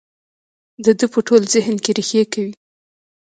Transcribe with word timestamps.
د 0.85 0.87
ده 0.99 1.05
په 1.13 1.19
ټول 1.27 1.41
ذهن 1.53 1.75
کې 1.83 1.91
رېښې 1.97 2.23
کوي. 2.33 2.53